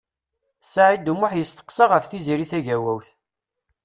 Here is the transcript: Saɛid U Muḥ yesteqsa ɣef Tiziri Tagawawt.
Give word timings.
Saɛid 0.71 1.11
U 1.11 1.13
Muḥ 1.19 1.31
yesteqsa 1.35 1.85
ɣef 1.87 2.03
Tiziri 2.05 2.45
Tagawawt. 2.51 3.07